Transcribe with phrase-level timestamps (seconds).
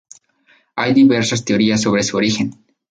[0.75, 2.55] Hay diversas teorías sobre su origen.